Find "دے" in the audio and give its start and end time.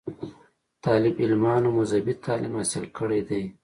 3.29-3.41